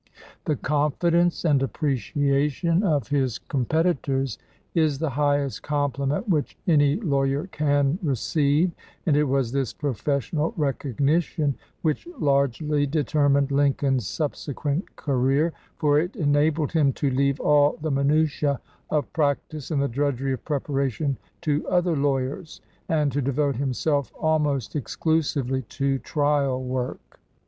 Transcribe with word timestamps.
The 0.45 0.55
confidence 0.55 1.45
and 1.45 1.61
appreciation 1.61 2.81
of 2.81 3.09
his 3.09 3.37
com 3.37 3.65
12 3.67 3.85
199 4.01 4.25
LINCOLN 4.25 4.33
THE 4.33 4.33
LAWYER 4.33 4.33
petitors 4.33 4.37
is 4.93 4.97
the 4.97 5.09
highest 5.11 5.61
compliment 5.61 6.27
which 6.27 6.57
any 6.67 6.95
law 6.95 7.21
yer 7.21 7.45
can 7.45 7.99
receive, 8.01 8.71
and 9.05 9.15
it 9.15 9.25
was 9.25 9.51
this 9.51 9.73
professional 9.73 10.55
recognition 10.57 11.53
which 11.83 12.07
largely 12.19 12.87
determined 12.87 13.51
Lincoln's 13.51 14.07
subsequent 14.07 14.95
career, 14.95 15.53
for 15.77 15.99
it 15.99 16.15
enabled 16.15 16.71
him 16.71 16.91
to 16.93 17.11
leave 17.11 17.39
all 17.39 17.77
the 17.79 17.91
minutiae 17.91 18.59
of 18.89 19.13
practice 19.13 19.69
and 19.69 19.83
the 19.83 19.87
drudgery 19.87 20.33
of 20.33 20.43
preparation 20.43 21.15
to 21.41 21.67
other 21.69 21.95
lawyers 21.95 22.59
and 22.89 23.11
to 23.11 23.21
devote 23.21 23.57
him 23.57 23.71
self 23.71 24.11
almost 24.19 24.75
exclusively 24.75 25.61
to 25.69 25.99
trial 25.99 26.63
work. 26.63 27.19